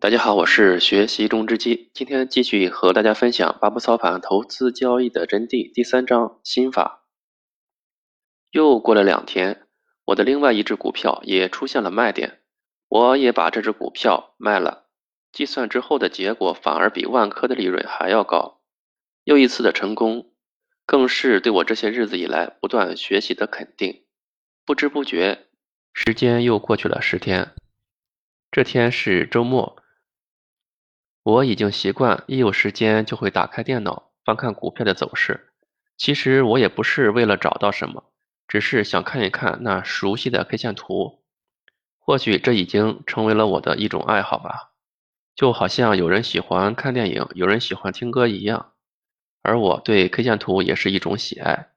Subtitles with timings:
[0.00, 7.04] 大家好，我是学习中之基，今天继续和大家分享八步操盘投资交易的真谛第三章心法。
[8.50, 9.66] 又过了两天，
[10.06, 12.40] 我的另外一只股票也出现了卖点，
[12.88, 14.86] 我也把这只股票卖了。
[15.32, 18.62] 计算之后的结果反而比万科的利润还要高，
[19.24, 20.32] 又一次的成功，
[20.86, 24.04] 更是对我这些日子以来不断学习的肯定。
[24.64, 25.48] 不知不觉，
[25.92, 27.52] 时间又过去了十天。
[28.50, 29.76] 这天是周末。
[31.22, 35.52] 我已经习惯一有时间就会打开电脑翻看股票的走势。
[35.98, 38.04] 其实我也不是为了找到什么，
[38.48, 41.22] 只是想看一看那熟悉的 K 线图。
[41.98, 44.72] 或许这已经成为了我的一种爱好吧，
[45.36, 48.72] 就好像有人喜欢看电影，有人喜欢听歌一样。
[49.42, 51.68] 而我对 K 线图也是一种喜爱。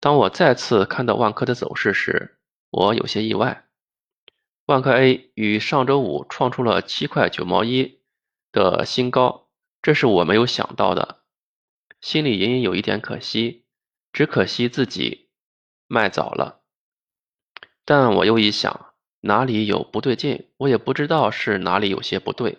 [0.00, 2.36] 当我再次看到万科的走势时，
[2.70, 3.64] 我有些意外。
[4.66, 8.01] 万科 A 于上周五创出了七块九毛一。
[8.52, 9.48] 的新高，
[9.80, 11.22] 这是我没有想到的，
[12.00, 13.64] 心里隐隐有一点可惜，
[14.12, 15.30] 只可惜自己
[15.86, 16.60] 卖早了。
[17.84, 20.50] 但我又一想，哪里有不对劲？
[20.58, 22.58] 我也不知道是哪里有些不对。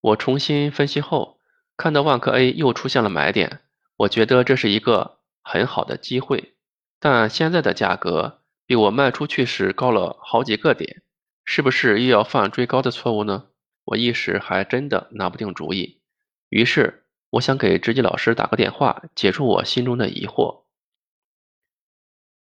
[0.00, 1.40] 我重新分析后，
[1.76, 3.62] 看到万科 A 又出现了买点，
[3.96, 6.56] 我觉得这是一个很好的机会。
[6.98, 11.02] 但现在的价格比我卖出去时高了好几个点。
[11.50, 13.48] 是不是又要犯追高的错误呢？
[13.84, 16.02] 我一时还真的拿不定主意。
[16.50, 20.64] 于是，我想给直击老师打个电话，解除我心中的疑惑。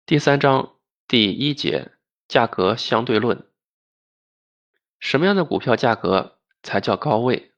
[0.06, 1.92] 第三章第一节：
[2.28, 3.46] 价格相对论。
[4.98, 7.52] 什么样的股票价格才叫高位？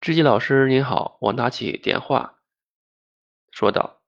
[0.00, 2.38] 直击老师您好，我拿起电话，
[3.50, 4.02] 说道：“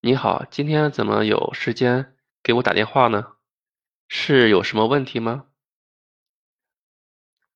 [0.00, 3.32] 你好，今天怎么有时间给我打电话呢？”
[4.08, 5.44] 是有什么问题吗？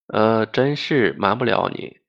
[0.07, 2.01] 呃，真是瞒不了你，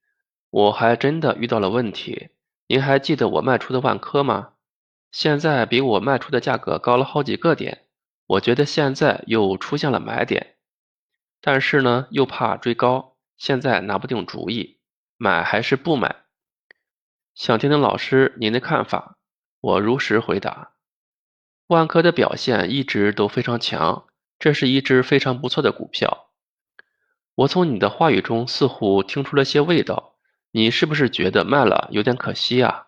[0.50, 2.30] 我还真的遇到了问题。
[2.68, 4.54] 您还记得我卖出的万科吗？
[5.12, 7.86] 现在比我卖出的价格高了好几个点，
[8.26, 10.58] 我觉得现在又出现了买点，
[11.40, 14.80] 但是呢，又怕追高，现在拿不定主意，
[15.16, 16.18] 买还是不买？
[17.34, 19.18] 想听听老师您的看法。
[19.62, 20.74] 我如实回答。
[21.68, 24.08] 万科的表现一直都非常强。
[24.44, 26.30] 这是一只非常不错的股票，
[27.34, 30.18] 我从你的话语中似乎听出了些味道，
[30.52, 32.88] 你是不是觉得卖了有点可惜啊？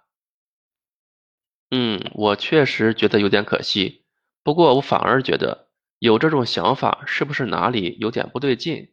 [1.72, 4.04] 嗯，我确实觉得有点可惜，
[4.44, 8.92] 不过我反而觉得有这种想法是不是哪里有点不对劲？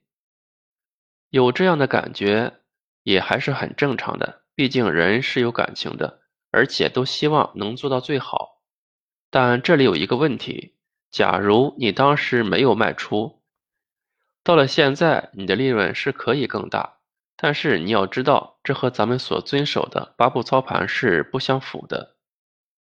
[1.30, 2.60] 有这样的感觉
[3.02, 6.20] 也还是很正常的，毕竟人是有感情的，
[6.52, 8.62] 而且都希望能做到最好。
[9.30, 10.76] 但这里有一个问题。
[11.12, 13.42] 假如你当时没有卖出，
[14.42, 16.96] 到了现在，你的利润是可以更大。
[17.36, 22.16] 但是你要知道，这和咱们所遵守的八步操盘是不相符的。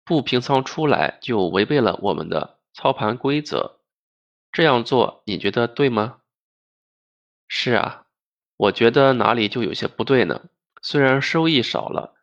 [0.05, 3.79] 不平仓出来就违背了我们的操盘规则。
[4.51, 6.19] 这样做你觉得对吗？
[7.47, 8.07] 是啊，
[8.57, 10.49] 我觉得哪里就有些不对呢？
[10.83, 12.15] 虽然收益少了，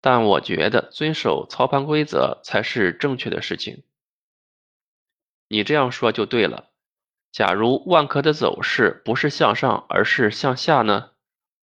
[0.00, 3.82] 但我觉得遵守操盘规则才是正确的事情。
[5.52, 6.70] 你这样说就对了。
[7.32, 11.10] 假如万科的走势不是向上，而是向下呢？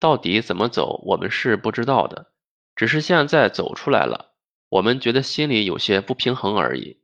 [0.00, 2.32] 到底怎么走，我们是不知道的。
[2.74, 4.32] 只是现在走出来了，
[4.70, 7.02] 我们觉得心里有些不平衡而已。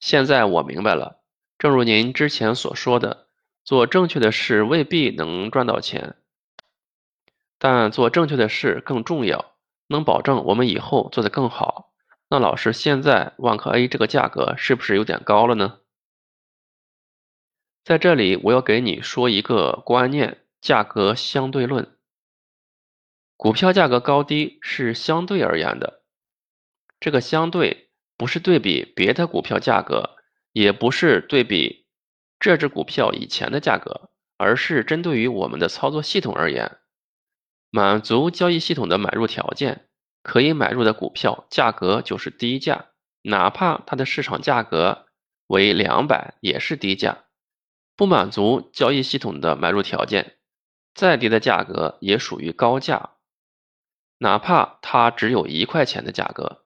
[0.00, 1.22] 现在我明白了，
[1.56, 3.28] 正如您之前所说的，
[3.64, 6.16] 做正确的事未必能赚到钱，
[7.60, 9.54] 但做正确的事更重要，
[9.86, 11.92] 能保证我们以后做得更好。
[12.28, 15.78] 那老师，现在万科 A 这个价格是不是有点高了呢？
[17.84, 21.96] 在这里，我要给你说一个观念：价格相对论。
[23.36, 26.04] 股票价格高低是相对而言的，
[27.00, 30.10] 这个相对不是对比别的股票价格，
[30.52, 31.88] 也不是对比
[32.38, 36.78] 这只股票以前的价格，而是针对于我们的操作系统而言，
[37.70, 39.88] 满足交易系统的买入条件，
[40.22, 42.90] 可以买入的股票价格就是低价，
[43.22, 45.06] 哪怕它的市场价格
[45.48, 47.24] 为两百，也是低价。
[47.96, 50.38] 不满足交易系统的买入条件，
[50.94, 53.10] 再低的价格也属于高价，
[54.18, 56.64] 哪怕它只有一块钱的价格。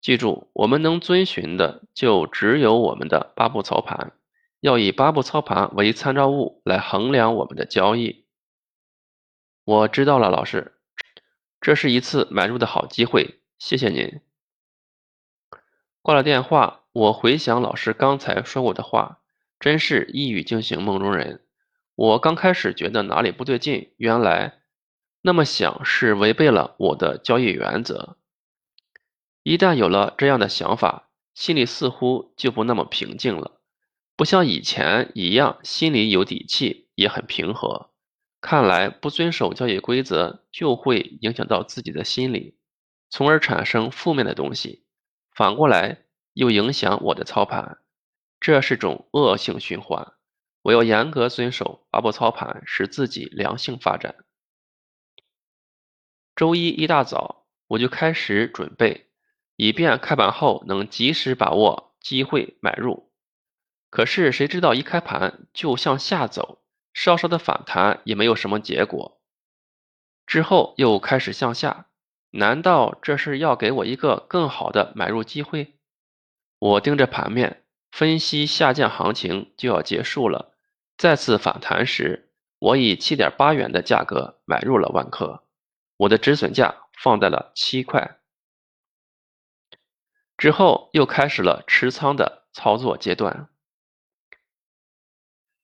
[0.00, 4.12] 记住，我们能遵循的就只有我们的八步操盘，
[4.60, 8.24] 要以八步操盘为参照物来衡量我们的交易。
[9.64, 10.78] 我知道了，老师，
[11.60, 14.20] 这是一次买入的好机会，谢谢您。
[16.02, 19.22] 挂了电话，我回想老师刚才说过的话。
[19.58, 21.42] 真是一语惊醒梦中人。
[21.94, 24.60] 我刚开始觉得哪里不对劲，原来
[25.22, 28.16] 那么想是违背了我的交易原则。
[29.42, 33.60] 一旦有了这样的想法，心里似乎就不那么平静了，
[34.16, 37.90] 不像以前一样心里有底气，也很平和。
[38.40, 42.56] 看来不遵守交易规则就会影响到自己的心理，
[43.08, 44.84] 从而产生负面的东西，
[45.32, 46.04] 反过来
[46.34, 47.78] 又影响我的操盘，
[48.46, 50.12] 这是种恶性循环。
[50.62, 54.14] 我要严格遵守八步操盘，使自己良性发展。
[56.36, 59.10] 周一一大早我就开始准备，
[59.56, 63.10] 以便开盘后能及时把握机会买入。
[63.90, 66.62] 可是谁知道一开盘就向下走。
[66.94, 69.20] 稍稍的反弹也没有什么结果，
[70.24, 71.88] 之后又开始向下，
[72.30, 75.80] 难道这是要给我一个更好的买入机会？
[76.60, 77.64] 我盯着盘面
[77.96, 80.52] 分析下降行情就要结束了，
[80.98, 82.28] 再次反弹时，
[82.58, 85.44] 我以七点八元的价格买入了万科，
[85.96, 88.18] 我的止损价放在了七块，
[90.36, 93.48] 之后又开始了持仓的操作阶段，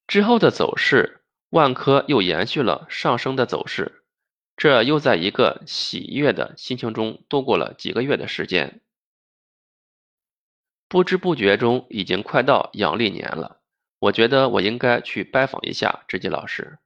[0.07, 1.19] 之后的走势。
[1.51, 4.03] 万科又延续了上升的走势，
[4.57, 8.81] 这又在一个喜悦的心情中度过了几个月的时间。
[10.93, 13.59] 不知不觉中，已经快到阳历年了。
[13.97, 16.77] 我觉得我应该去拜访一下知基老师。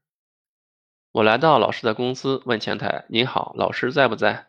[1.12, 4.48] 我来到老师的公司，问前台：“您好，老师在不在？”“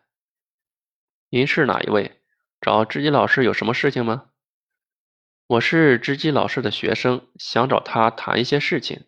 [1.29, 2.21] 您是哪一位？
[2.61, 4.29] 找知基老师有什么事情吗
[5.47, 9.07] ？”“我是知基老师的学生，想找他谈一些事情。”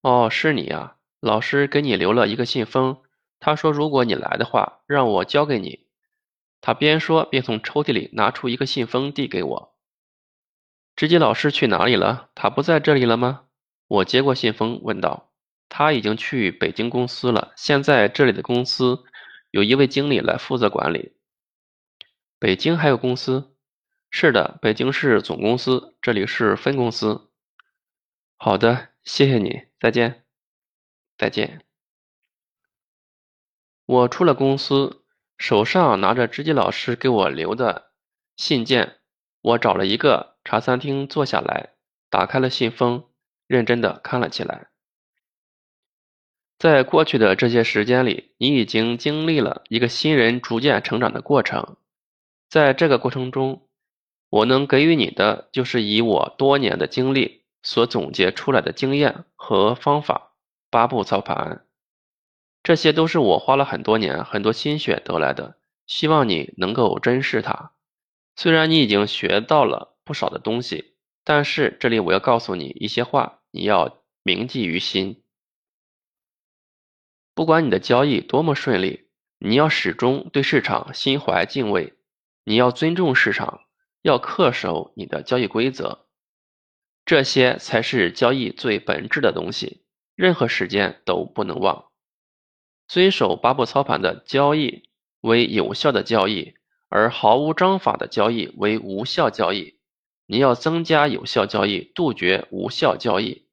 [0.00, 0.96] 哦，是你啊！
[1.20, 3.02] 老师给你留了一个信封，
[3.38, 5.86] 他说如果你来的话，让我交给你。
[6.62, 9.76] 他边说边从抽屉里拿出一个信封递给我。
[10.96, 12.30] 直接老师去哪里了？
[12.34, 13.44] 他不在这里了吗？
[13.86, 15.30] 我接过信封问道。
[15.68, 19.04] 他已经去北京公司了，现在这里的公司
[19.50, 21.14] 有一位经理来负责管理。
[22.38, 23.54] 北京还有公司？
[24.10, 27.30] 是的，北京是总公司，这里是分公司。
[28.38, 28.88] 好的。
[29.04, 30.24] 谢谢你，再见，
[31.18, 31.64] 再见。
[33.84, 35.01] 我出了公司，
[35.42, 37.90] 手上拿着知基老师给我留的
[38.36, 38.98] 信件。
[39.40, 41.70] 我找了一个茶餐厅坐下来，
[42.08, 43.06] 打开了信封，
[43.48, 44.68] 认真的看了起来。
[46.60, 51.76] 在过去的这些时间里，你已经经历了一个新人逐渐成长的过程。
[52.48, 53.66] 在这个过程中，
[54.30, 57.42] 我能给予你的，就是以我多年的经历。
[57.64, 60.34] 所总结出来的经验和方法，
[60.70, 61.64] 八步操盘，
[62.62, 65.58] 这些都是我花了很多年、很多心血得来的。
[65.86, 67.72] 希望你能够珍视它。
[68.36, 70.94] 虽然你已经学到了不少的东西，
[71.24, 75.22] 但是这里我要告诉你一些话，你要铭记于心。
[77.34, 79.08] 不管你的交易多么顺利，
[79.38, 81.94] 你要始终对市场心怀敬畏，
[82.44, 83.62] 你要尊重市场，
[84.02, 86.06] 要恪守你的交易规则。
[87.04, 89.82] 这些才是交易最本质的东西，
[90.14, 91.91] 任何时间都不能忘。
[92.92, 94.82] 遵守八步操盘的交易
[95.22, 96.56] 为有效的交易，
[96.90, 99.78] 而毫无章法的交易为无效交易。
[100.26, 103.48] 你要增加有效交易，杜绝无效交易。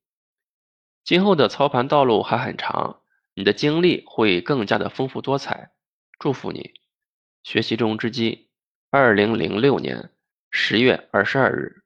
[1.05, 2.99] 今后的操盘道路还很长，
[3.33, 5.71] 你的经历会更加的丰富多彩。
[6.19, 6.73] 祝福你，
[7.41, 8.49] 学习中之机，
[8.91, 10.11] 二零零六年
[10.51, 11.83] 十月二十二日。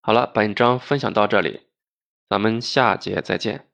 [0.00, 1.66] 好了，本章分享到这里，
[2.26, 3.69] 咱们下节再见。